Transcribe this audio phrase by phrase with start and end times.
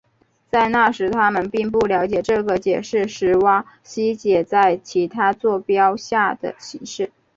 [0.51, 7.11] 在那时他们并不了解这个解是史瓦西解在其他座标下的形式。